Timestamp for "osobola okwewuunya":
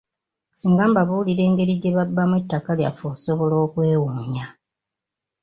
3.13-4.45